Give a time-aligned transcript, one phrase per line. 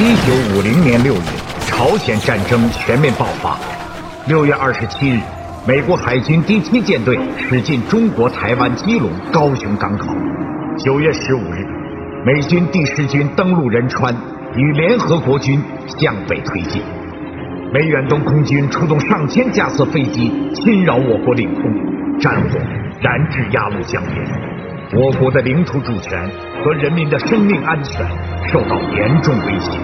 [0.00, 1.20] 一九五零年六月，
[1.66, 3.58] 朝鲜战争全面爆发。
[4.28, 5.18] 六月二十七日，
[5.66, 10.06] 美国海军第七舰队驶进中国台湾基隆、高雄港口。
[10.78, 11.66] 九月十五日，
[12.24, 14.14] 美军第十军登陆仁川，
[14.54, 16.80] 与联合国军向北推进。
[17.72, 22.60] 美远东空军出动上千架次飞机侵扰我国领空，战火
[23.00, 24.47] 燃至鸭绿江边。
[24.96, 26.30] 我国的领土主权
[26.64, 28.06] 和人民的生命安全
[28.50, 29.78] 受到严重威胁。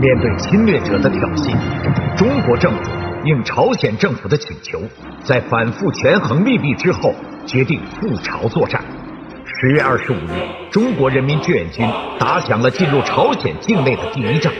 [0.00, 1.56] 面对侵略者的挑衅，
[2.16, 2.90] 中国政府
[3.22, 4.82] 应朝鲜政府的请求，
[5.22, 7.14] 在反复权衡利弊之后，
[7.46, 8.82] 决定赴朝作战。
[9.44, 11.88] 十月二十五日，中国人民志愿军
[12.18, 14.52] 打响了进入朝鲜境内的第一仗，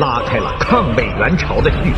[0.00, 1.94] 拉开了抗美援朝的序幕。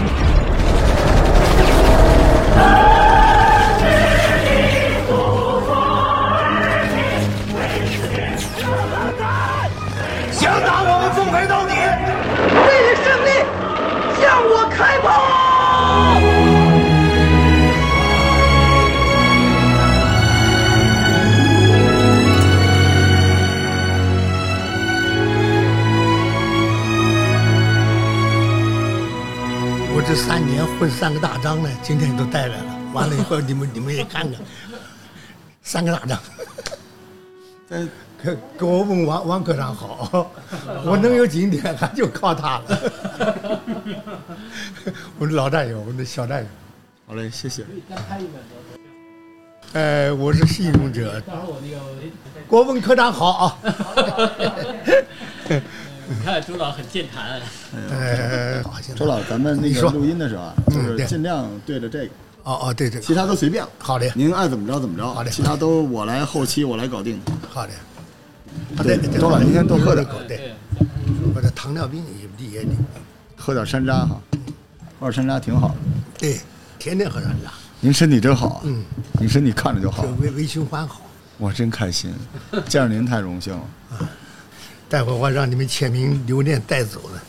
[30.88, 32.64] 三个大章呢，今天都带来了。
[32.92, 34.40] 完了以后，你们你们也看看，
[35.62, 36.18] 三个大章。
[37.70, 37.88] 嗯。
[38.56, 40.32] 跟我问王王科长好，
[40.82, 42.80] 我能有今天还就靠他了。
[45.18, 46.48] 我是老战友，我的小战友。
[47.06, 47.66] 好嘞，谢谢。
[49.74, 51.22] 哎，我是信用者。
[52.48, 53.58] 国文科长好啊。
[56.18, 57.40] 你看周老很健谈。
[57.90, 58.62] 哎，
[58.94, 62.12] 周老，咱们那个录音的时候啊，就是尽量对着这个。
[62.44, 63.00] 哦哦，对对。
[63.00, 63.64] 其他都随便。
[63.78, 64.10] 好的。
[64.14, 65.12] 您爱怎么着怎么着。
[65.12, 65.30] 好的。
[65.30, 67.20] 其他都我来后期我来搞定。
[67.50, 67.72] 好的。
[68.82, 70.06] 对，周老，今天多喝点。
[70.28, 70.54] 对，
[71.34, 72.04] 我这糖尿病
[72.38, 72.70] 也也得
[73.36, 74.20] 喝点山楂哈，
[75.00, 75.74] 喝点山楂挺好的。
[76.18, 76.38] 对，
[76.78, 77.48] 天天喝山楂。
[77.80, 78.84] 您身体真好，嗯，
[79.18, 80.04] 您身体看着就好。
[80.20, 81.02] 微微循环好。
[81.36, 82.14] 我真开心，
[82.68, 83.64] 见着您太荣幸了。
[84.94, 87.20] 待会儿我让你们签名留念带走了，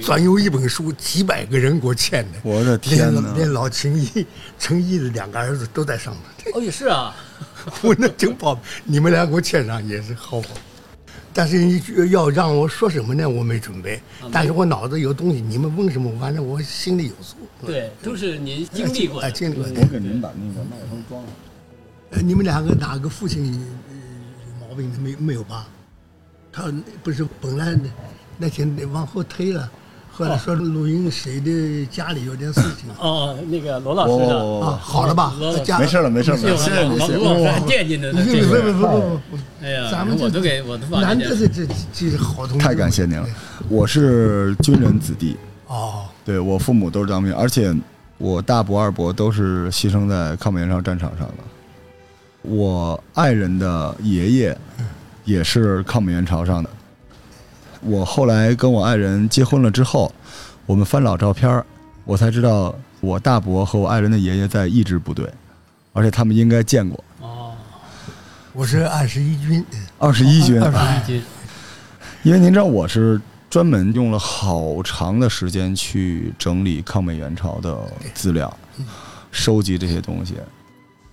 [0.00, 2.38] 专有一本书，几百个人给我签的。
[2.44, 3.34] 我的天哪！
[3.34, 4.24] 连老陈毅、
[4.60, 6.54] 陈毅的两个儿子都在上面。
[6.54, 7.12] 哦，也是啊。
[7.82, 10.40] 我那真宝，你们俩给我签上也是好。
[11.34, 11.82] 但是你
[12.12, 13.28] 要让我说什么呢？
[13.28, 14.00] 我没准备，
[14.30, 15.40] 但是我脑子有东西。
[15.40, 17.34] 你们问什么，反正我心里有数。
[17.66, 19.64] 对，都是您经历过，经历过。
[19.64, 21.28] 我给您把那个麦克风装了。
[22.10, 23.60] 呃，你们两个哪个父亲有
[24.60, 24.88] 毛病？
[25.02, 25.66] 没没有吧？
[26.52, 26.64] 他
[27.02, 27.78] 不是本来
[28.38, 29.70] 那天得往后推了。
[30.12, 32.90] 后来说录音谁的家里有点事情。
[32.98, 34.66] 哦，那个罗老师的。
[34.66, 35.32] 啊，好了吧？
[35.78, 38.22] 没事了，没事了，谢谢你，谢谢罗老师还惦记着呢。
[38.22, 43.26] 不不不不不，哎呀，咱们我都给我都忘难得这这这好东西，太感谢您了。
[43.70, 45.38] 我是军人子弟。
[45.68, 47.74] 哦，对我父母都是当兵，而且
[48.18, 51.34] 我大伯二伯都是牺牲在抗美援朝战场上的。
[52.42, 54.58] 我爱人的爷爷
[55.30, 56.68] 也是抗美援朝上的。
[57.82, 60.12] 我后来跟我爱人结婚了之后，
[60.66, 61.64] 我们翻老照片
[62.04, 65.32] 我才知道我大伯和我爱人的爷爷在一支部队，
[65.92, 67.02] 而且他们应该见过。
[67.20, 67.52] 哦，
[68.52, 69.64] 我是二十一军，
[69.98, 71.22] 二十一军，二十一军。
[72.22, 73.18] 因为您知道，我是
[73.48, 77.78] 专门用了好长的时间去整理抗美援朝的
[78.12, 78.54] 资料，
[79.30, 80.34] 收集这些东西。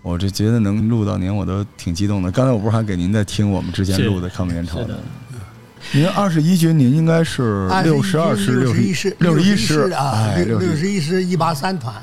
[0.07, 2.31] 我这觉得能录到您，我都挺激动的。
[2.31, 4.97] 刚才我不是还给您在听我们之前录的抗美援朝的。
[5.91, 11.93] 您二十一军，您应该是六十二师、六十一师、六十一师啊，六六十一师一八三团。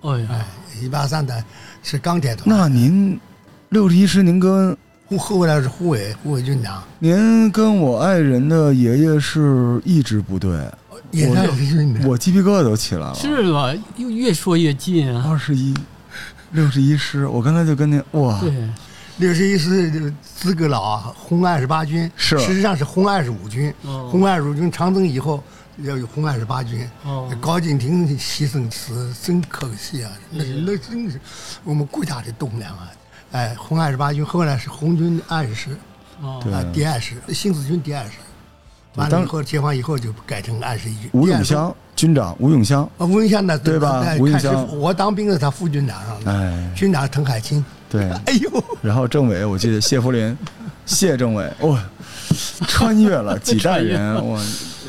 [0.00, 0.44] 哦呀，
[0.82, 1.42] 一八三团
[1.84, 2.48] 是钢铁团。
[2.48, 3.16] 那您
[3.68, 4.76] 六十一师，您跟
[5.08, 6.82] 后后来是护卫护卫军长。
[6.98, 10.68] 您跟我爱人的爷爷是一支部队，
[11.12, 13.14] 也是我鸡皮疙瘩都起来了。
[13.14, 13.72] 是吧？
[13.96, 15.24] 又越说越近啊！
[15.28, 15.72] 二十一，
[16.52, 18.40] 六十一师，我刚才就跟您哇。
[19.18, 23.72] 六十一师资格老啊，红二十八军是，实际上是红二十五军。
[23.82, 25.42] 红二十五军长征以后
[25.78, 26.86] 要有红二十八军。
[27.40, 30.12] 高敬亭牺牲死真可惜啊！
[30.30, 31.18] 那那真是
[31.64, 32.90] 我们国家的栋梁啊！
[33.32, 35.70] 哎，红二十八军后来是红军二十师，
[36.20, 36.40] 啊
[36.72, 38.12] 第二师，新四军第二师。
[38.96, 41.10] 完了以后解放以后就改成二十一军。
[41.12, 42.84] 吴永湘军长，吴永湘。
[42.98, 44.04] 啊，吴永湘呢对吧？
[44.20, 45.96] 吴永湘，我当兵的他副军长
[46.26, 47.64] 哎，军长滕海清。
[47.88, 50.36] 对， 哎呦，然后政委，我记得谢福林，
[50.84, 51.82] 谢政委，哇，
[52.68, 54.38] 穿越了 几代人，我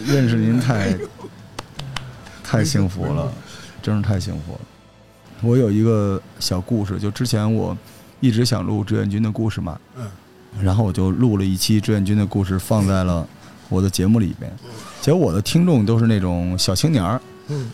[0.06, 0.96] 认识您太，
[2.44, 3.32] 太幸福了，
[3.82, 4.60] 真是太幸福了。
[5.42, 7.78] 我有一个小故事，就之前我
[8.20, 10.06] 一直想录志愿军的故事嘛，嗯，
[10.62, 13.26] 然后我就录了一期志愿军的故事，放在了
[13.70, 14.52] 我的节目里边，
[15.02, 17.20] 结果我的听众都是那种小青年儿。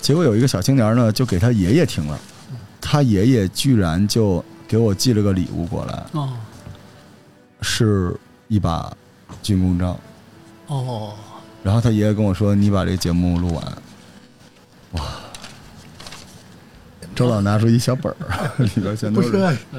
[0.01, 2.19] 结果有一个小青年呢，就给他爷爷听了，
[2.79, 6.33] 他爷爷居然就给我寄了个礼物过来，哦，
[7.61, 8.15] 是
[8.47, 8.95] 一把
[9.41, 9.99] 军功章，
[10.67, 11.13] 哦，
[11.63, 13.63] 然后他爷爷跟我说：“你把这节目录完。”
[14.93, 15.01] 哇！
[17.15, 19.31] 周老拿出一小本儿，里边全都是。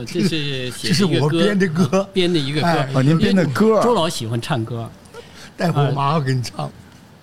[0.06, 3.80] 这是这是我编的歌，编的一个歌啊，您编的歌。
[3.82, 4.88] 周老喜欢唱歌，
[5.56, 6.70] 待会儿我马上给你唱。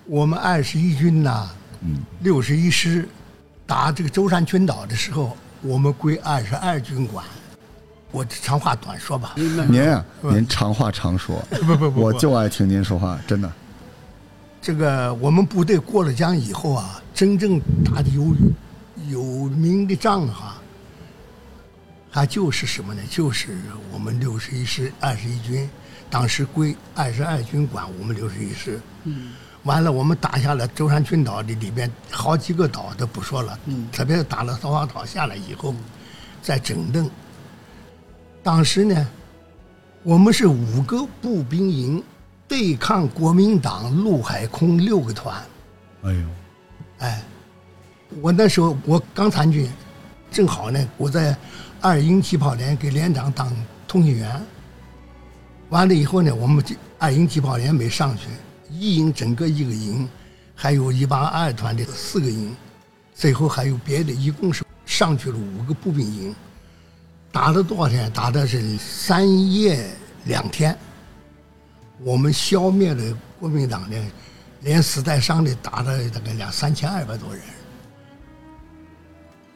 [0.05, 1.49] 我们二十一军呐。
[1.83, 3.09] 嗯，六十一师
[3.65, 7.25] 打这个舟山群岛的时候，我们归二十二军管。
[8.11, 9.33] 我长话短说吧。
[9.35, 11.43] 您啊，您长话长说。
[11.49, 13.51] 不不不，我就爱听您说话，真的。
[14.61, 18.35] 这个我们部队过了江以后啊，真正打的有
[19.09, 20.57] 有名的仗哈，
[22.11, 23.01] 还就是什么呢？
[23.09, 23.57] 就是
[23.91, 25.67] 我们六十一师二十一军，
[26.11, 28.79] 当时归二十二军管，我们六十一师。
[29.05, 29.33] 嗯。
[29.63, 35.75] 完了，我们打下了舟山群岛的里边好几个岛都不说了，嗯特别是打了扫花岛下来以后，
[36.41, 37.07] 在整顿。
[38.41, 39.07] 当时呢，
[40.01, 42.03] 我们是五个步兵营
[42.47, 45.39] 对抗国民党陆海空六个团。
[46.01, 46.27] 哎呦，
[46.97, 47.23] 哎，
[48.19, 49.71] 我那时候我刚参军，
[50.31, 51.37] 正好呢，我在
[51.79, 53.55] 二营起跑连给连长当
[53.87, 54.41] 通讯员。
[55.71, 56.63] 完了以后呢，我们
[56.99, 58.27] 二营机炮连没上去。
[58.69, 60.07] 一营整个一个营，
[60.53, 62.53] 还有一八二团的四个营，
[63.15, 66.35] 最后还有别的，一共是上去了五个步兵营。
[67.31, 68.11] 打了多少天？
[68.11, 69.89] 打的是三夜
[70.25, 70.77] 两天。
[71.99, 73.97] 我们消灭了国民党的，
[74.61, 77.41] 连死带伤的打了大概两三千二百多人。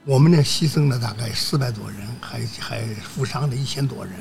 [0.06, 4.13] 我们呢，牺牲了大概四百多人，还还负伤了一千多人。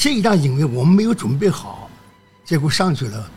[0.00, 1.90] 这一仗因为我们没有准备好。
[2.42, 3.30] 结果上去了，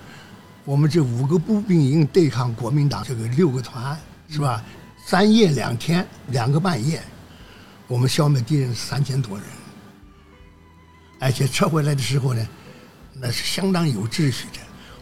[0.64, 4.00] 我们这五个步兵营对抗国民党这个六个团，
[4.30, 4.64] 是吧？
[5.06, 7.04] 三夜两天，两个半夜，
[7.86, 9.46] 我们消灭敌人三千多人，
[11.20, 12.48] 而且撤回来的时候呢，
[13.20, 14.60] 那是相当有秩序的。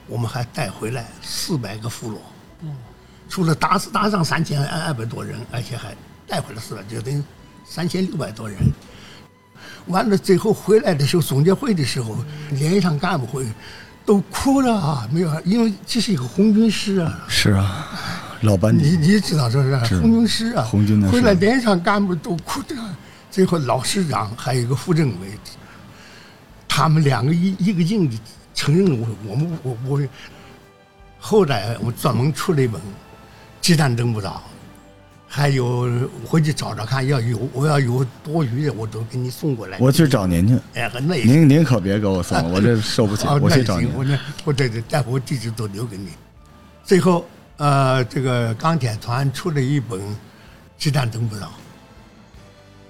[0.08, 2.18] 我们还带回来四百个俘虏，
[3.30, 5.96] 除了打死打伤三千二百多人，而且还
[6.28, 7.24] 带回来四百，就等于
[7.64, 8.58] 三千六百多人。
[9.88, 12.18] 完了，最后回来的时候，总结会的时候，
[12.52, 13.46] 连一场干部会。
[14.04, 15.08] 都哭了啊！
[15.12, 17.24] 没有，因为这是一个红军师啊。
[17.30, 17.88] 是啊，
[18.42, 18.84] 老班底。
[18.84, 20.64] 你你知道这是红军师啊？
[20.64, 21.08] 红军的。
[21.08, 22.76] 回来连上干部都哭的，
[23.30, 25.28] 最后老师长还有一个副政委，
[26.68, 28.20] 他们两个一一个劲的
[28.56, 30.02] 承认我我们我我。
[31.20, 32.82] 后来我专门出了一本
[33.62, 34.42] 《鸡蛋登不到》。
[35.34, 35.90] 还有
[36.26, 39.78] 回去找找看，要有我要有多余的，我都给你送过来。
[39.80, 40.60] 我去找您去。
[40.74, 43.26] 哎，那您您可别给我送， 我这受不起。
[43.42, 43.90] 我去找您。
[43.96, 46.10] 我这我这这待会地址都留给你。
[46.84, 47.26] 最后，
[47.56, 49.98] 呃，这个钢铁团出了一本
[50.78, 51.48] 《鸡蛋登不到》，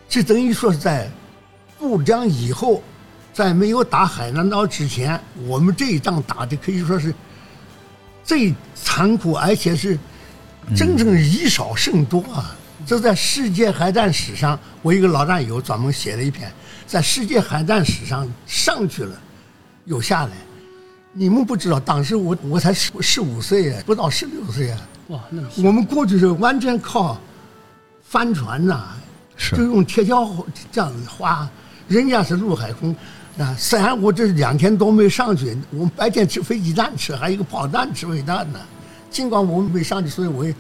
[0.10, 1.08] 这等于说是在
[1.78, 2.82] 渡江以后，
[3.32, 7.14] 在没有打海南岛之前，我们这一仗打的可以说是
[8.24, 9.96] 最残酷，而且是。
[10.76, 12.56] 真正以少胜多啊！
[12.86, 16.52] 这在世界海战史上，我一个老战友专门写了一篇，
[16.88, 19.16] 在世界海战史上上去了，
[19.86, 20.32] 又下来。
[21.14, 24.80] 你们不知道，当时我我才十十五岁啊，不到十六岁啊。
[25.08, 27.20] 哇，那我们过去是完全靠
[28.02, 28.96] 帆船呐，
[29.38, 31.48] 就用铁锹这样子划。
[31.88, 32.96] 人家是陆海空
[33.38, 38.60] 啊，虽然我这两天都没上去，我们白天吃飞机弹吃，还有一个炮弹吃飞弹呢。
[39.12, 40.56] 尽管我们没上去，所以我也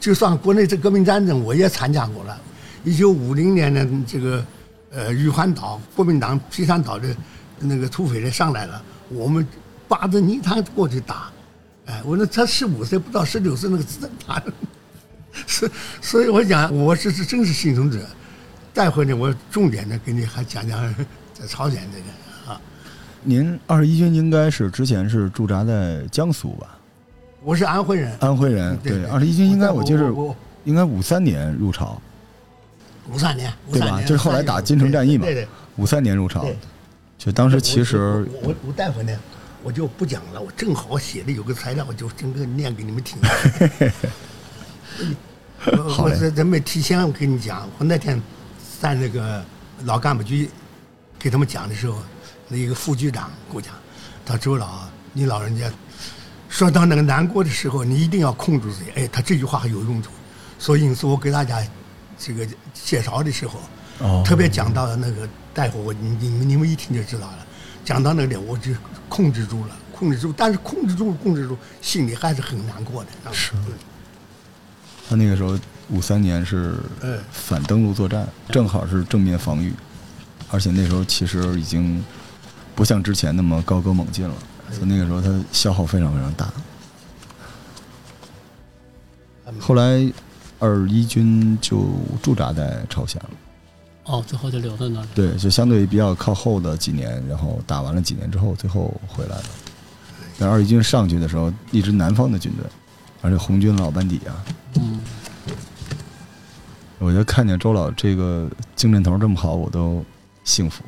[0.00, 2.40] 就算国内这革命战争，我也参加过了。
[2.84, 4.44] 一九五零年的这个
[4.90, 7.08] 呃玉环岛，国民党皮山岛的
[7.58, 9.46] 那个土匪人上来了，我们
[9.88, 11.28] 扒着泥潭过去打。
[11.86, 14.52] 哎，我那才十五岁，不到十六岁，那个子弹打的。
[15.46, 15.68] 所
[16.00, 17.98] 所以，我讲我是是真是幸存者。
[18.72, 20.94] 待会呢，我重点的给你还讲讲
[21.34, 22.60] 在朝鲜这个啊。
[23.24, 26.77] 您二十一军应该是之前是驻扎在江苏吧？
[27.40, 30.12] 我是安徽人，安徽人对二十一军应该我记得
[30.64, 32.00] 应该五三年入朝，
[33.10, 34.00] 五三年对吧？
[34.02, 36.44] 就是后来打金城战役嘛，对对，五三年入朝，
[37.16, 39.16] 就当时其实我我大夫呢
[39.62, 43.18] 我就不讲了，我正好写的有个材料，我就整个念给你们听。
[45.98, 48.20] 我这准备提前我跟你讲，我那天
[48.80, 49.44] 在那个
[49.84, 50.50] 老干部局
[51.18, 51.98] 给他们讲的时候，
[52.48, 53.72] 那一个副局长给我讲，
[54.26, 54.80] 他周老
[55.12, 55.70] 你老人家。
[56.58, 58.90] 说到那个难过的时候，你一定要控制自己。
[58.96, 60.10] 哎，他这句话很有用处，
[60.58, 61.62] 所以因此我给大家
[62.18, 67.46] 这个介绍的时候，特别讲到那个大夫，我你你们你们一听就知道了。
[67.84, 68.72] 讲到那个点，我就
[69.08, 73.10] 控制住了，控制住，但是控制住控制住，心里还是很难过的。
[73.32, 73.52] 是。
[75.08, 75.56] 他那个时候
[75.90, 76.74] 五三年是
[77.30, 79.72] 反登陆作战，正好是正面防御，
[80.50, 82.04] 而且那时候其实已经
[82.74, 84.34] 不像之前那么高歌猛进了，
[84.70, 86.52] 所以那个时候他消耗非常非常大。
[89.58, 90.12] 后来
[90.58, 91.88] 二一军就
[92.22, 93.30] 驻扎在朝鲜了。
[94.04, 95.06] 哦，最后就留在那儿。
[95.14, 99.44] 对，就相对比较靠后的几年，然后打完了几年之后，最后回来了。
[100.38, 102.64] 但二一军上去的时候，一支南方的军队，
[103.20, 104.44] 而且红军老班底啊。
[104.76, 105.00] 嗯。
[106.98, 110.04] 我觉得看见周老这个精神头这么好，我都
[110.44, 110.82] 幸福。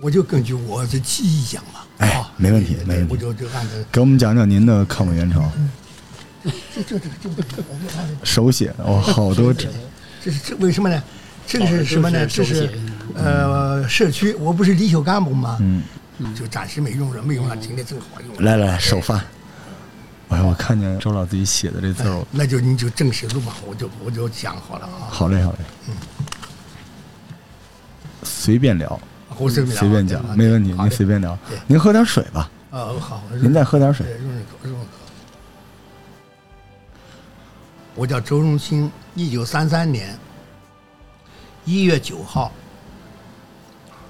[0.00, 1.86] 我就根据我的记忆讲吧。
[1.98, 3.12] 哎，没问题，没问题。
[3.12, 5.50] 我就就按照给我们讲讲您的抗美援朝。
[6.42, 6.50] 这
[6.82, 9.68] 这这这我们看手写哦，好多纸。
[10.22, 11.02] 这是这为什么呢？
[11.46, 12.26] 这个是什么呢？
[12.26, 12.70] 这是
[13.14, 15.58] 呃，社区，我不是离休干部吗？
[15.60, 15.82] 嗯，
[16.34, 18.42] 就暂时没用上，没用上，今天正好用。
[18.42, 19.22] 来来，手翻。
[20.28, 25.10] 哎，我看见周老自己写的这字儿，那就你就正式录吧，我就我就讲好了啊。
[25.10, 25.58] 好嘞，好嘞。
[25.88, 25.94] 嗯。
[28.22, 28.98] 随便聊，
[29.48, 31.38] 随便随便讲，没问题，您随便聊。
[31.66, 32.50] 您喝点水吧。
[32.70, 33.22] 呃，好。
[33.40, 34.06] 您再喝点水。
[37.94, 40.18] 我叫周荣兴，一九三三年
[41.64, 42.52] 一月九号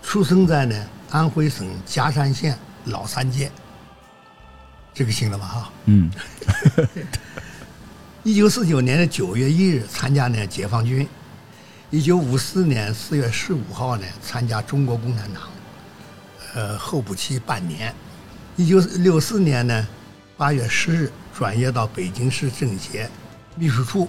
[0.03, 0.77] 出生在呢
[1.11, 3.51] 安徽省夹山县老三届。
[4.93, 5.47] 这个行了吧？
[5.47, 6.11] 哈，嗯。
[8.23, 11.09] 一九四九年的九月一日参加呢解放军，
[11.91, 15.43] 一九五四年四月十五号呢参加中国共产党，
[16.55, 17.93] 呃候补期半年。
[18.55, 19.89] 一九六四年呢
[20.37, 23.11] 八月十日转业到北京市政协
[23.57, 24.09] 秘书处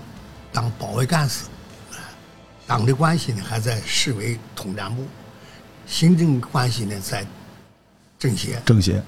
[0.53, 1.45] 当保卫干事，
[2.67, 5.03] 党的关系呢还在市委统战部，
[5.87, 7.25] 行政关系呢在
[8.19, 8.61] 政协。
[8.63, 9.01] 政协。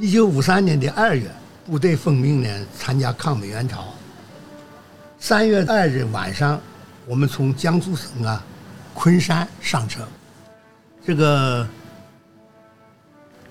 [0.00, 1.30] 一九五三年的二月，
[1.64, 3.94] 部队奉命呢参加抗美援朝。
[5.20, 6.60] 三月二日晚上，
[7.06, 8.44] 我们从江苏省啊
[8.92, 10.06] 昆山上车。
[11.04, 11.66] 这个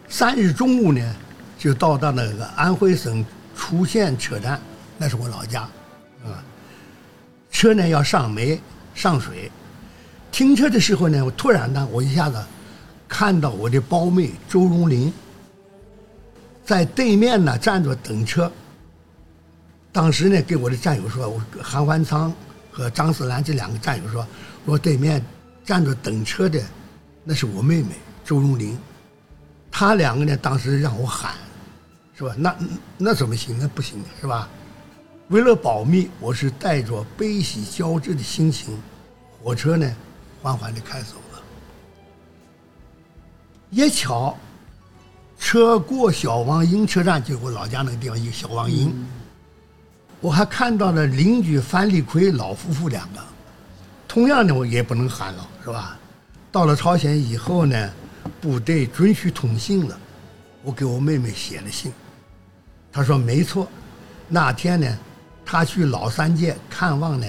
[0.10, 1.16] 三日中午呢，
[1.58, 3.26] 就到达那个安徽省
[3.58, 4.60] 滁县车站，
[4.98, 5.62] 那是我老家，
[6.26, 6.44] 啊。
[7.50, 8.60] 车呢要上煤
[8.94, 9.50] 上水，
[10.32, 12.44] 停车的时候呢，我突然呢，我一下子
[13.08, 15.12] 看到我的胞妹周荣林。
[16.66, 18.52] 在对面呢，站着等车。
[19.94, 22.34] 当时呢，给我的战友说，我韩欢仓
[22.76, 24.28] 和张思兰这两个战友说，
[24.66, 25.24] 我对面
[25.64, 26.62] 站着等车的，
[27.24, 28.78] 那是我妹妹周荣林。
[29.72, 31.36] 他两个呢，当时让我喊，
[32.18, 32.36] 是吧？
[32.38, 32.54] 那
[32.98, 33.58] 那怎么行？
[33.58, 34.50] 那不行，是吧？
[35.30, 38.78] 为了保密，我是带着悲喜交织的心情，
[39.42, 39.90] 火车呢，
[40.42, 41.42] 缓缓地开走了。
[43.70, 44.38] 也巧。
[45.38, 49.06] 车过小王营车站，就我老家那个地方一个小王营。
[50.26, 53.20] 我还看到了邻居樊立奎老夫妇两个，
[54.08, 56.00] 同样的我也不能喊了，是吧？
[56.52, 57.92] 到了朝鲜以后呢，
[58.42, 59.96] 部队准许通信了，
[60.64, 61.94] 我给我妹妹写了信，
[62.92, 63.68] 她说没错，
[64.28, 64.98] 那天呢，
[65.46, 67.28] 她去老三届看望呢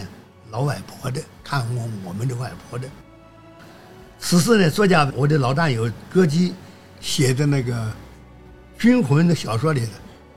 [0.50, 2.88] 老外婆的，看望我们的外婆的。
[4.18, 6.54] 此次呢，作家我的老战友歌姬。
[6.98, 7.74] 写的那个
[8.78, 9.88] 《军魂》的小说里的，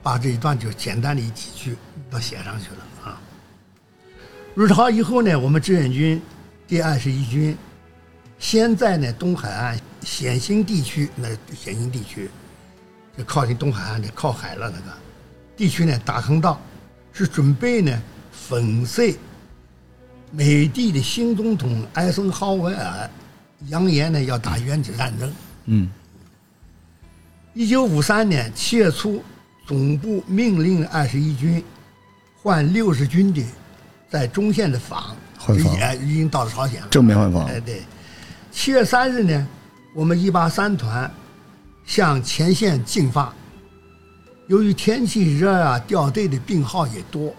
[0.04, 1.78] 把这一段就简单的一几句
[2.10, 3.22] 都写上去了啊。
[4.56, 6.22] 入朝以后呢，我们志愿军
[6.68, 7.58] 第二十一军
[8.38, 12.30] 先在呢东海岸险形地区，那险形地区
[13.18, 14.98] 就靠近东海岸的靠海了那个
[15.56, 16.60] 地区呢打坑道，
[17.14, 18.02] 是准备呢
[18.32, 19.18] 粉碎
[20.32, 23.10] 美帝的新总统艾森豪威尔
[23.68, 25.34] 扬言呢要打原子战争。
[25.66, 25.90] 嗯。
[27.54, 29.24] 一九五三年七月初，
[29.66, 31.62] 总部命令二十一军
[32.42, 33.44] 换六十军的
[34.10, 35.16] 在中线的防，
[36.02, 36.88] 已经到了朝鲜了。
[36.90, 37.46] 正面换防。
[37.46, 37.82] 哎，对。
[38.52, 39.48] 七月三日呢，
[39.94, 41.12] 我们一八三团
[41.86, 43.34] 向前线进发。
[44.48, 47.36] 由于天气热啊，掉队的病号也多。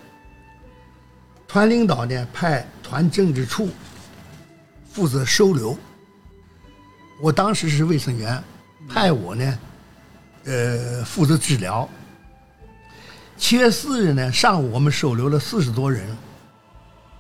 [1.49, 3.71] 团领导呢派团政治处
[4.89, 5.77] 负责收留。
[7.21, 8.43] 我当时是卫生员，
[8.89, 9.59] 派我呢。
[10.45, 11.89] 呃，负责治疗。
[13.41, 16.07] 七月四日呢，上午我们收留了四十多人，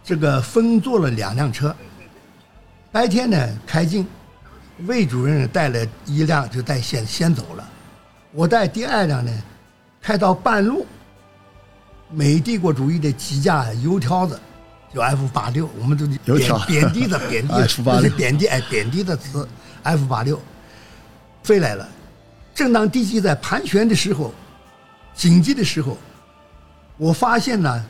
[0.04, 1.74] 这个分坐了两辆车。
[2.92, 4.06] 白天呢开进，
[4.86, 7.66] 魏主任带了一辆就带先先走了，
[8.32, 9.32] 我带第二辆呢，
[10.02, 10.86] 开到半路，
[12.10, 14.38] 美帝国主义的几架油条子，
[14.94, 19.48] 就 F 八六，我们都贬贬低的贬低， 这是贬低哎贬低的词
[19.82, 20.38] ，F 八六。
[21.42, 21.88] 飞来了。
[22.54, 24.34] 正当敌机在盘旋的时候，
[25.14, 25.96] 紧急的时候，
[27.00, 27.82] 我发现呢，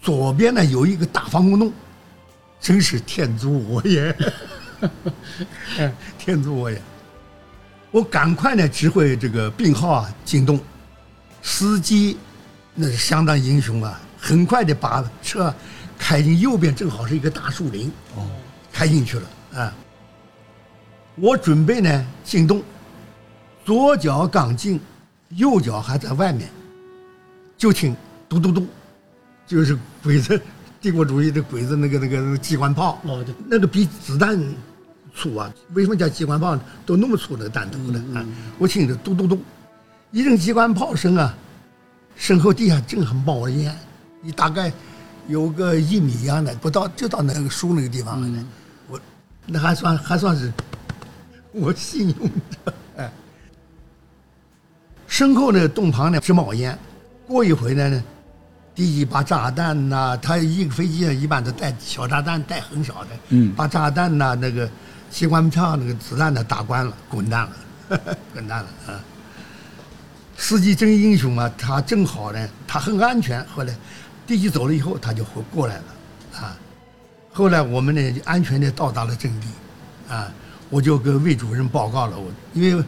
[0.00, 1.70] 左边呢有一个大防空洞，
[2.58, 4.16] 真是天助我也！
[6.18, 6.80] 天助我也！
[7.90, 10.58] 我赶快呢指挥这个病号啊进洞，
[11.42, 12.16] 司机
[12.74, 15.54] 那是相当英雄啊，很快的把车
[15.98, 18.26] 开进右边，正好是一个大树林，哦，
[18.72, 19.74] 开进去了啊。
[21.16, 22.62] 我准备呢进洞，
[23.62, 24.80] 左脚刚进，
[25.28, 26.48] 右脚还在外面，
[27.58, 27.94] 就听
[28.34, 28.66] 嘟嘟嘟，
[29.46, 30.40] 就是鬼子
[30.80, 34.38] 帝国主义的鬼子那个那个机关炮，哦，那个比子弹。
[35.16, 35.48] 粗啊！
[35.74, 38.04] 为什么叫机关炮呢都那么粗那个弹头呢？
[38.16, 38.26] 啊，
[38.58, 39.40] 我听着嘟嘟嘟，
[40.10, 41.32] 一阵机关炮声啊，
[42.16, 43.72] 身后地下正很冒烟，
[44.20, 44.72] 你大概
[45.28, 48.44] 有个一米一样的，不到就到那个树那个地方了。
[48.88, 49.00] 我
[49.46, 50.52] 那还算还算是
[51.52, 52.14] 我幸运
[52.64, 53.12] 的哎。
[55.06, 56.76] 身后那洞旁呢直冒烟，
[57.24, 58.04] 过一会呢呢，
[58.74, 64.70] 敌机把炸弹呐，他一个飞机上一般都带小炸弹，带很少的，嗯，把炸弹呐那个。
[65.10, 68.98] 机关枪那个子弹呢打光了，滚蛋了， 滚蛋了啊！
[70.36, 73.44] 司机真英雄啊，他正好呢，他很安全。
[73.46, 73.72] 后来
[74.26, 75.84] 敌机走了以后，他就回过来了
[76.40, 76.58] 啊。
[77.32, 79.46] 后来我们呢就安全的到达了阵地
[80.12, 80.32] 啊，
[80.68, 82.84] 我就跟魏主任报告了，我因为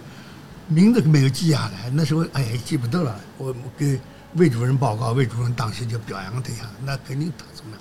[0.67, 3.15] 名字没有记下来，那时候哎呀记不得了。
[3.39, 4.01] 我给
[4.37, 7.81] 魏主任报告，魏主任当时就表扬他呀，那肯定他怎么样？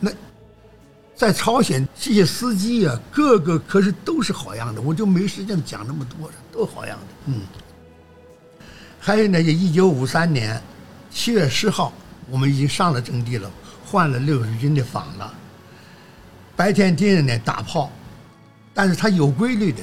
[0.00, 0.10] 那。
[1.14, 7.06] 在朝鲜，这些司机啊，个个可是都是好样的，我就没时间讲那么多了，都好样的。
[7.26, 7.42] 嗯。
[8.98, 10.60] 还有呢，就一九五三年
[11.12, 11.92] 七月十号，
[12.28, 13.48] 我们已经上了阵地了，
[13.86, 15.32] 换了六十军的房了。
[16.56, 17.92] 白天敌人呢打炮，
[18.74, 19.78] 但是他有规律的。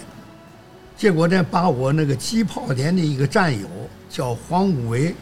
[0.98, 3.68] 结果呢，把我那个机炮连的一个战友
[4.10, 5.16] 叫黄武维，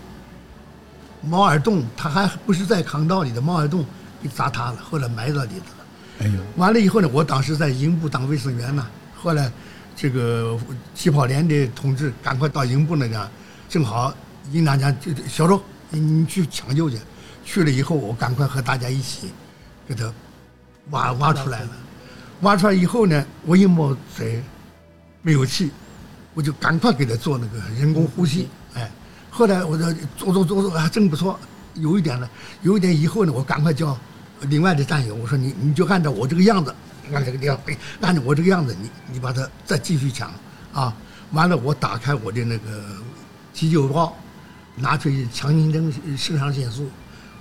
[1.22, 3.86] 毛耳洞，它还不是在坑道里的猫耳洞
[4.22, 5.86] 给砸塌了，后来埋到里头了。
[6.20, 6.40] 哎呦！
[6.56, 8.86] 完了以后呢，我当时在营部当卫生员呢。
[9.16, 9.52] 后来，
[9.96, 10.58] 这个
[10.94, 13.30] 起跑连的同志赶快到营部那个，
[13.68, 14.14] 正好
[14.52, 16.98] 营长讲：“就小周，你去抢救去。”
[17.44, 19.32] 去了以后，我赶快和大家一起
[19.88, 20.12] 给他
[20.90, 21.70] 挖挖出来了。
[22.42, 24.44] 挖出来以后呢，我一摸嘴
[25.22, 25.72] 没有气，
[26.34, 28.50] 我就赶快给他做那个人工呼吸。
[28.67, 28.67] 哎，
[29.38, 31.40] 后来我说做做做做还真不错，
[31.76, 32.28] 有一点呢，
[32.64, 33.96] 有一点以后呢，我赶快叫。
[34.50, 36.74] 另外的战友，我说你你就按照我这个样子，
[37.12, 37.60] 按这个地方，
[38.02, 40.32] 按照我这个样子，你你把它再继续抢，
[40.74, 40.96] 啊，
[41.32, 42.84] 完了我打开我的那个
[43.52, 44.16] 急救包，
[44.76, 46.88] 拿出强心针、肾上腺素，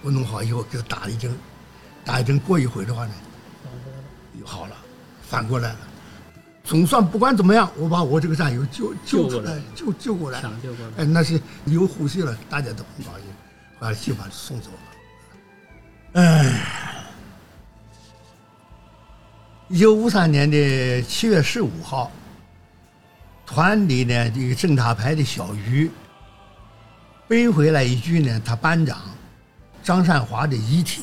[0.03, 1.31] 我弄好以后给他打一针，
[2.03, 3.13] 打一针过一会的话呢，
[4.43, 4.77] 好了，
[5.23, 5.79] 反过来了，
[6.67, 13.27] 总算不管怎么样，我把我这个战友救救出来，救救过来，抢救过来，哎，那是有呼吸了，大家都很高兴，
[13.79, 16.21] 把就把送走了。
[16.21, 17.07] 哎，
[19.69, 22.11] 一九五三年的七月十五号，
[23.47, 25.89] 团里呢这个正大排的小鱼
[27.29, 28.99] 背回来一具呢，他班长
[29.85, 31.03] 张善华的遗体。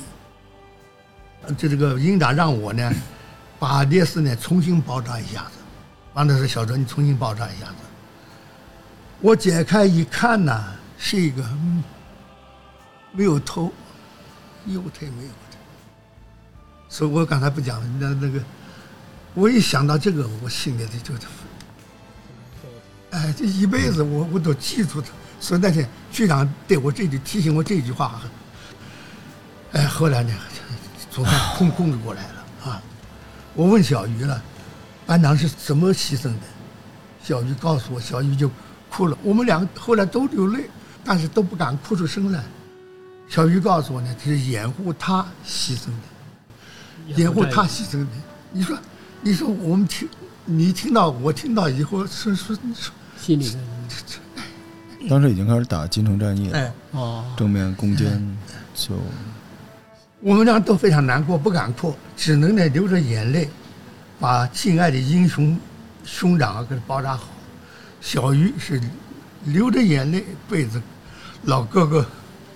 [1.58, 2.93] 就这个营长让我呢，
[3.63, 5.60] 把烈士呢重新包扎一下子。
[6.13, 7.76] 完了说小周，你重新包扎一下子。
[9.21, 10.62] 我解开一看呢，
[10.97, 11.41] 是一个
[13.13, 13.71] 没有头。
[14.65, 15.58] 右腿没有的，
[16.88, 17.88] 所以我刚才不讲了。
[17.99, 18.41] 那那个，
[19.34, 21.28] 我一想到这个，我心里就就，
[23.12, 25.08] 哎，这一辈子我我都记住他。
[25.39, 28.21] 所以那天局长对我这句提醒我这句话，
[29.73, 30.34] 哎，后来呢，
[31.12, 32.33] 总算控控制过来了啊。
[33.56, 34.42] 我问小鱼了，
[35.06, 36.39] 班长是怎么牺牲的？
[37.24, 38.50] 小鱼告诉我，小鱼就
[38.89, 39.18] 哭了。
[39.24, 40.70] 我们两个后来都流泪，
[41.04, 42.44] 但是都不敢哭出声来。
[43.30, 48.08] 小鱼告诉我呢，是掩护他牺牲的，掩护他牺牲的。
[48.52, 48.78] 你说，
[49.22, 50.10] 你说我们听，
[50.46, 53.56] 你听到我听到以后，说说说，心里
[55.10, 58.38] 当时已经开始打金城战役了，哦，正面攻坚
[58.76, 58.96] 就，
[60.24, 63.50] 我们俩都非常难过，不敢哭，只能呢流着眼泪，
[64.22, 65.60] 把敬爱的英雄
[66.06, 67.28] 兄长给他包扎好。
[68.00, 68.82] 小鱼是
[69.44, 70.82] 流着眼泪背着
[71.44, 72.06] 老哥哥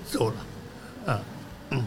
[0.10, 0.36] 走了。
[1.08, 1.19] 嗯
[1.71, 1.84] 嗯，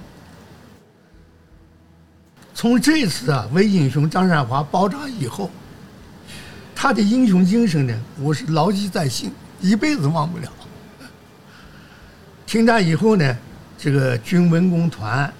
[2.53, 5.51] 从这次啊为英雄张善华包扎以后，
[6.75, 10.53] 他的英雄精神呢，我是牢记在心，一辈子忘不了。
[12.45, 13.35] 停战以后呢，
[13.79, 15.33] 这个军文工团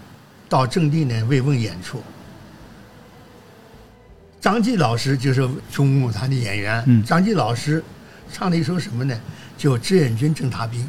[0.51, 2.03] 到阵地呢慰问演出，
[4.41, 7.83] 张继老师就是军文工团的演员，张继老师
[8.33, 9.19] 唱了一首什么呢？
[9.57, 10.87] 叫志愿军侦察兵。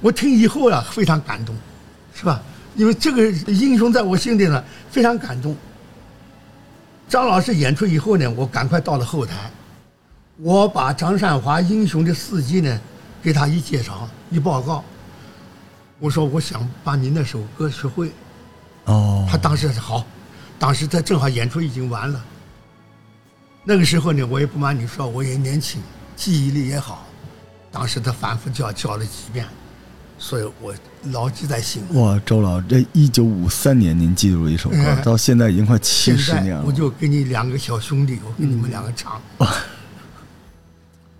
[0.00, 1.54] 我听以后啊，非常感动，
[2.12, 2.42] 是吧？
[2.74, 5.56] 因为这个英雄在我心里呢，非常感动。
[7.08, 9.50] 张老师演出以后呢，我赶快到了后台，
[10.38, 12.80] 我把张善华英雄的事迹呢，
[13.22, 14.82] 给他一介绍一报告。
[15.98, 18.12] 我说我想把你那首歌学会。
[18.84, 19.26] 哦。
[19.30, 20.06] 他当时是好，
[20.58, 22.24] 当时他正好演出已经完了。
[23.64, 25.82] 那个时候呢，我也不瞒你说，我也年轻，
[26.16, 27.06] 记忆力也好。
[27.70, 29.46] 当时他反复叫叫了几遍。
[30.20, 30.74] 所以我
[31.12, 31.80] 牢记在心。
[31.94, 36.64] 哇，周老，这一九五三年您记住了一首歌，到现在已经快七十年了。
[36.66, 39.22] 我就给你两个小兄弟，我给你们两个唱。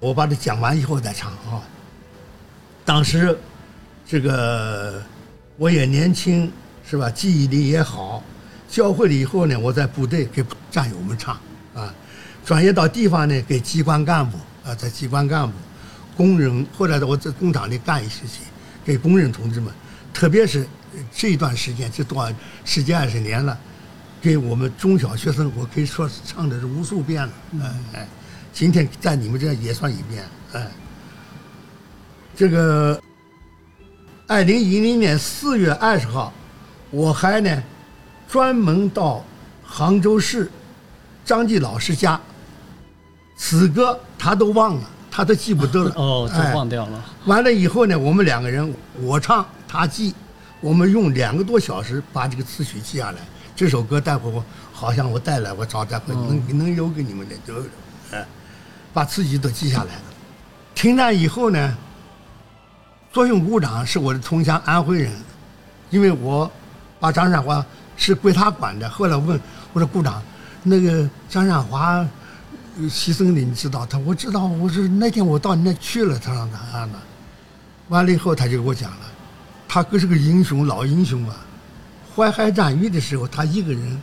[0.01, 1.63] 我把它讲完以后再唱啊。
[2.85, 3.39] 当时
[4.11, 5.03] 这个
[5.59, 6.51] 我也年轻，
[6.83, 7.11] 是吧？
[7.11, 8.25] 记忆力也好。
[8.67, 11.39] 教会了以后呢，我在部队给战友们唱
[11.75, 11.95] 啊。
[12.43, 15.53] 转业到地方呢，给机关干部啊，在机关干部、
[16.17, 18.41] 工人或者我在工厂里干一些些。
[18.83, 19.71] 给工人同志们，
[20.15, 20.67] 特别是
[21.15, 23.59] 这一段时间，这多少十几二十年了，
[24.23, 27.33] 给我们中小学生，我可以说是唱的是无数遍了。
[27.61, 28.09] 哎哎，
[28.55, 30.25] 今天在你们这也算一遍。
[30.55, 30.67] 哎，
[32.35, 32.99] 这个
[34.31, 36.31] 二零一零年四月二十号，
[36.91, 37.63] 我还呢
[38.29, 39.25] 专门到
[39.65, 40.51] 杭州市
[41.25, 42.21] 张继老师家，
[43.39, 44.83] 此歌他都忘了。
[45.11, 47.05] 他都记不得了 哦，都忘掉了。
[47.25, 50.15] 完了以后呢，我们两个人我唱他记，
[50.61, 53.19] 我们用两个多小时把这个词曲记下来。
[53.57, 57.55] 这首歌待会我好像我带来，我找待会能能留给你们的就，
[58.13, 58.25] 哎，
[58.93, 60.03] 把词曲都记下来了。
[60.75, 61.77] 听了以后呢，
[63.13, 65.13] 作用鼓掌是我的同乡安徽人，
[65.91, 66.51] 因为我
[67.01, 67.65] 把张善华
[67.97, 68.89] 是归他管的。
[68.89, 69.41] 后来问
[69.73, 70.23] 我说鼓掌，
[70.63, 72.07] 那个张善华。
[72.83, 73.99] 牺牲的你知道他？
[73.99, 76.97] 我知道，我是那天我到你那去了，他让他安的。
[77.89, 78.99] 完了以后，他就给我讲了，
[79.67, 81.35] 他可是个英雄，老英雄啊！
[82.15, 84.01] 淮海战役的时候，他一个人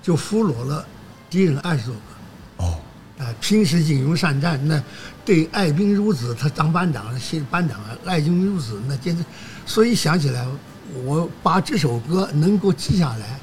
[0.00, 0.86] 就俘虏了
[1.28, 2.13] 敌人二十多个。
[3.40, 4.82] 平时英勇善战，那
[5.24, 9.24] 对爱兵如子，他当班长，新班长，爱兵如子，那简直。
[9.66, 10.46] 所以想起来，
[11.04, 13.38] 我把这首歌能够记下来，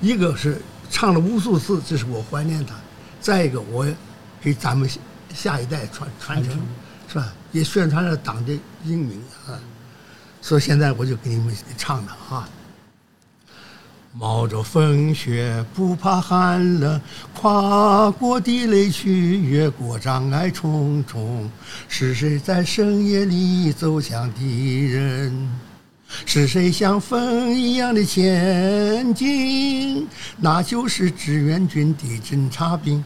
[0.00, 0.60] 一个是。
[0.88, 2.72] 唱了无数次，这是我怀念他。
[3.20, 3.84] 再一个，我
[4.40, 4.88] 给咱们
[5.34, 6.52] 下一代传传承，
[7.08, 7.34] 是吧？
[7.50, 9.58] 也宣传了党的英名啊。
[10.40, 12.48] 所以现在我就给你们唱了啊。
[14.18, 16.98] 冒着风雪不怕寒冷，
[17.34, 21.50] 跨过地雷区，越过障碍重重。
[21.86, 25.50] 是谁在深夜里走向敌人？
[26.24, 30.08] 是谁像风一样的前进？
[30.38, 33.04] 那就是志愿军的侦察兵，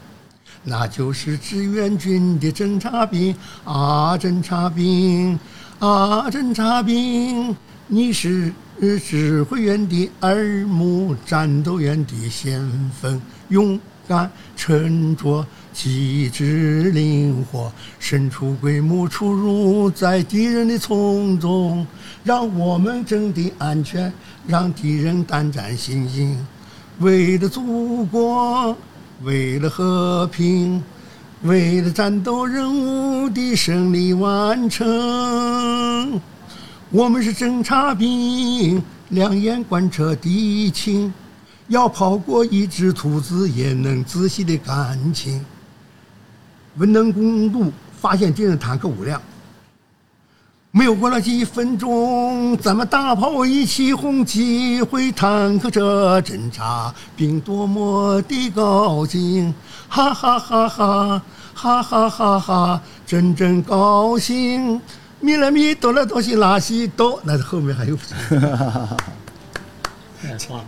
[0.63, 4.17] 那就是志愿军的侦察兵啊！
[4.17, 5.37] 侦察兵
[5.79, 6.29] 啊！
[6.29, 7.53] 侦察兵，
[7.87, 12.59] 你是是指挥员的耳目，战斗员的先
[12.99, 21.85] 锋，勇敢、沉着、机智、灵活，神出鬼没，出入在敌人的丛中。
[22.23, 24.11] 让我们阵地安全，
[24.47, 26.35] 让敌人胆战心惊。
[26.97, 28.75] 为了祖国，
[29.21, 30.83] 为了和平，
[31.43, 36.19] 为了战斗任务的胜利完成，
[36.93, 41.13] 我们是侦察兵，两眼观测敌情，
[41.69, 45.41] 要跑过一只兔子，也能仔细的看清。
[46.75, 49.21] 文登公路发现敌人坦克五辆。
[50.71, 59.53] 没有过了几分钟，咱们大炮一起轰击回坦克车，侦察兵多么的高兴，
[59.87, 61.21] 哈哈哈哈，
[61.53, 64.81] 哈哈哈哈，真真高兴。
[65.21, 67.97] 米了咪，哆了哆西拉西哆，那后面还有。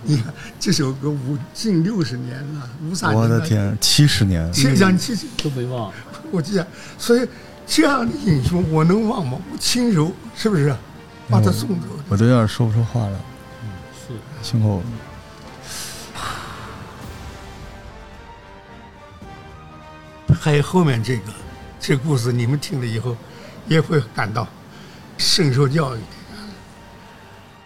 [0.03, 3.21] 你看这首歌五近六十年了，五三年。
[3.21, 4.51] 我的天，七十年。
[4.53, 5.91] 七十七十都没忘。
[6.31, 6.65] 我记得，
[6.97, 7.27] 所以。
[7.65, 9.39] 这样的英雄我能忘吗？
[9.49, 10.75] 我亲手是不是
[11.29, 11.87] 把他送走？
[12.09, 13.17] 我都有点说不出话来。
[13.63, 14.13] 嗯，是。
[14.41, 14.83] 辛苦。
[20.37, 21.31] 还有后面这个，
[21.79, 23.15] 这故事你们听了以后，
[23.67, 24.47] 也会感到
[25.17, 25.99] 深受教育。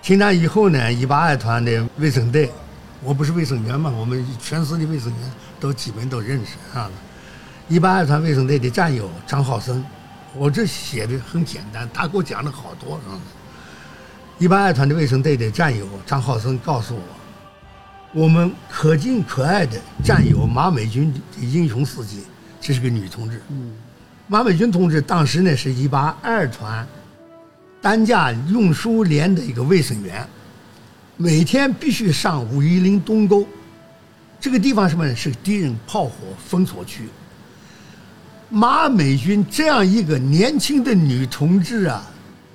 [0.01, 2.49] 听他以后呢，一八二团的卫生队，
[3.01, 6.89] 我不是卫生员嘛，我们全市的卫生员都基本都认识啊。
[7.67, 9.83] 一八二团卫生队的战友张浩生，
[10.33, 13.19] 我这写的很简单，他给我讲了好多啊。
[14.37, 17.01] 一八二团的卫生队的战友张浩生告诉我，
[18.13, 22.23] 我们可敬可爱的战友马美军的英雄事迹，
[22.61, 23.41] 这是个女同志。
[23.49, 23.73] 嗯，
[24.29, 26.85] 马美军同志当时呢是一八二团
[27.81, 30.27] 担架运输连的一个卫生员，
[31.15, 33.47] 每天必须上五一零东沟，
[34.37, 35.15] 这个地方什么呢？
[35.15, 36.11] 是敌人炮火
[36.45, 37.03] 封锁区。
[38.49, 42.05] 马美军这样一个年轻的女同志啊，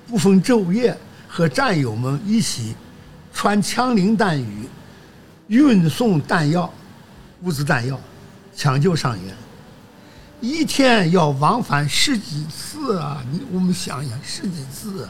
[0.07, 0.95] 不分昼夜
[1.27, 2.75] 和战友们一起
[3.33, 4.67] 穿枪林弹雨，
[5.47, 6.71] 运送弹药、
[7.41, 7.99] 物资、弹药，
[8.55, 9.35] 抢救伤员。
[10.43, 13.23] 一天要往返十几次啊！
[13.31, 15.07] 你我们想想，十几次，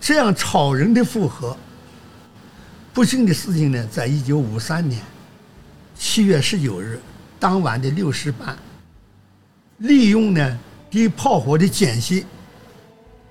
[0.00, 1.56] 这样超人的负荷。
[2.94, 5.02] 不幸的事情呢，在一九五三年
[5.98, 7.00] 七月十九日
[7.40, 8.56] 当晚的六时半，
[9.78, 12.24] 利用呢敌炮火的间隙，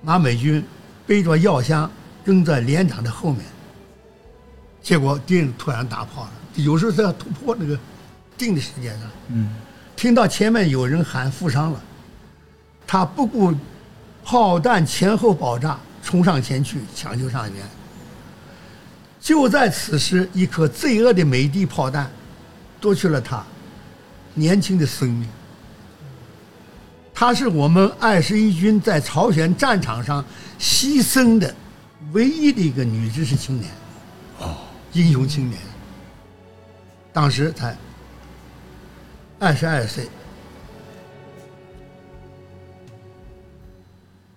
[0.02, 0.62] 马美军
[1.06, 1.90] 背着药箱
[2.22, 3.42] 跟在连长的后面，
[4.82, 6.32] 结果敌人突然打炮了。
[6.56, 7.78] 有时候是要突破那个
[8.36, 9.48] 定的时间上，嗯。
[10.02, 11.80] 听到前面有人喊负伤了，
[12.84, 13.54] 他不顾
[14.24, 17.62] 炮弹前后爆炸，冲上前去抢救伤员。
[19.20, 22.10] 就在此时，一颗罪恶的美帝炮弹
[22.80, 23.44] 夺去了他
[24.34, 25.28] 年轻的生命。
[27.14, 30.24] 她是我们二十一军在朝鲜战场上
[30.58, 31.54] 牺牲的
[32.10, 33.70] 唯一的一个女知识青年，
[34.40, 34.56] 哦，
[34.94, 35.60] 英雄青年。
[37.12, 37.76] 当时才。
[39.42, 40.08] 二十二岁，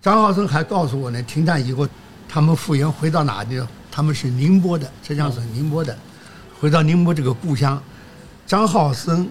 [0.02, 1.86] 张浩生还告诉我呢，停战以后，
[2.28, 3.64] 他们复员回到哪里？
[3.88, 5.96] 他们是宁波的，浙江省宁波的，
[6.58, 7.80] 回到宁波这个故乡。
[8.48, 9.28] 张浩生、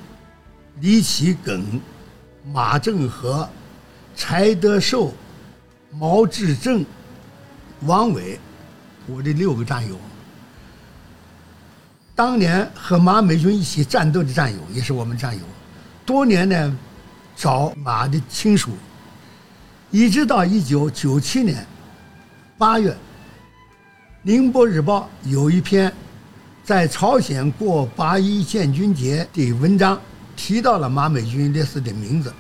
[0.80, 1.82] 李启耿、
[2.54, 3.46] 马正和、
[4.16, 5.14] 柴德寿、
[5.92, 6.86] 毛志正、
[7.82, 8.40] 王伟，
[9.08, 10.00] 我的六个战友。
[12.16, 15.44] 当年和马美军一起战斗的战友，也是我们战友。
[16.06, 16.78] 多年呢，
[17.36, 18.72] 找马的亲属，
[19.90, 21.66] 一直到一九九七年
[22.58, 22.92] 八月，
[24.22, 25.92] 《宁波日报》有一篇
[26.64, 30.00] 在朝鲜过八一建军节的文章，
[30.36, 32.32] 提到了马美军烈士的名字。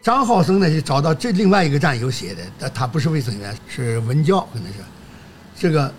[0.00, 4.78] 张浩生呢，就找到这另外一个战友写的，但他不是卫生员，是文教，可能是。
[5.54, 5.92] 这个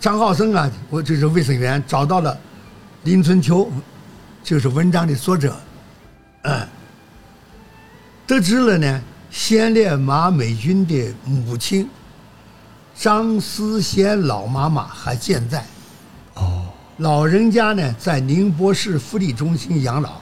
[0.00, 2.38] 张浩生啊，我就是卫生员，找到了
[3.02, 3.70] 林春秋，
[4.44, 5.54] 就是文章的作者。
[6.42, 6.68] 嗯，
[8.26, 11.88] 得知了呢，先烈马美军的母亲
[12.94, 15.64] 张思贤老妈妈还健在。
[16.34, 16.66] 哦，
[16.98, 20.20] 老人家呢在宁波市福利中心养老。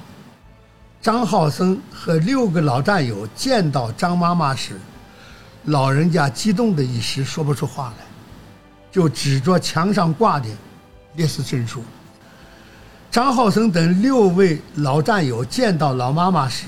[1.03, 4.79] 张浩生和六个老战友见到张妈妈时，
[5.65, 8.05] 老人家激动的一时说不出话来，
[8.93, 10.47] 就指着墙上挂的
[11.15, 11.83] 烈士证书。
[13.11, 16.67] 张浩生等六位老战友见到老妈妈时，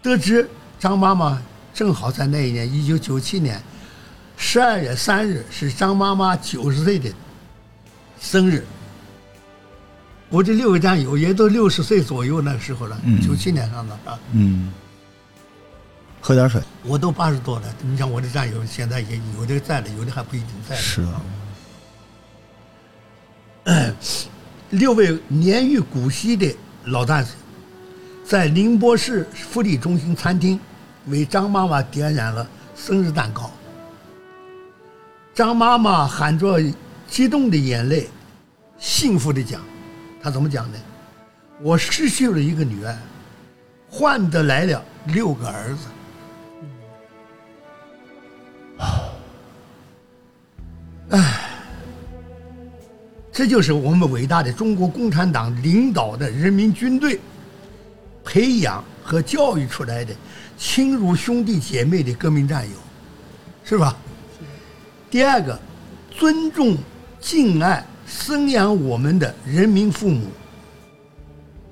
[0.00, 1.42] 得知张妈妈
[1.74, 3.60] 正好在那一年，一九九七年
[4.36, 7.10] 十二月三日是张妈妈九十岁的
[8.20, 8.64] 生日。
[10.28, 14.18] 我这六位战友也都六十岁左右那时候了，九七年上的啊。
[14.30, 14.72] 嗯。
[16.20, 16.62] 喝点水。
[16.84, 20.76] 我都八十多了，你像我的战友现在也有的在了，有的还不一定在。
[20.76, 21.20] 是啊。
[24.72, 27.34] 六位年逾古稀的老战士，
[28.24, 30.58] 在宁波市福利中心餐厅
[31.08, 33.50] 为张妈妈点燃了生日蛋糕。
[35.34, 36.58] 张妈妈含着
[37.06, 38.08] 激动的眼泪，
[38.78, 39.60] 幸福的讲
[40.22, 40.78] ：“她怎么讲呢？
[41.60, 42.96] 我失去了一个女儿，
[43.90, 45.86] 换得来了六个儿子。”
[51.10, 51.41] 唉。
[53.32, 57.18] 这就是我们伟大的中国共产党领导的人民军队
[58.22, 60.14] 培养和教育出来的
[60.58, 62.76] 亲如兄弟姐妹的革命战友，
[63.64, 63.96] 是吧？
[65.10, 65.58] 第二个，
[66.10, 66.76] 尊重、
[67.20, 70.28] 敬爱、生养我们的人民父母。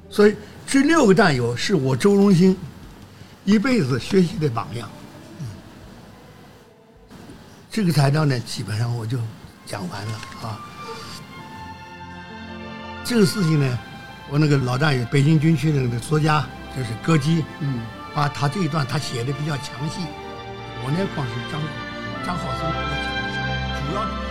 [0.08, 0.34] 所以
[0.66, 2.56] 这六个战友是我周荣兴
[3.44, 4.90] 一辈子学习的榜样。
[7.70, 9.18] 这个材料呢，基本上我就
[9.66, 10.69] 讲完了啊。
[13.10, 13.78] 这个事情呢，
[14.28, 16.46] 我那个老战友，北京军区的那个作家，
[16.76, 17.80] 就是歌姬，嗯，
[18.14, 20.02] 把他这一段他写的比较详细。
[20.84, 21.60] 我呢，光是张
[22.24, 23.42] 张浩生我讲一下，
[23.80, 24.29] 主要。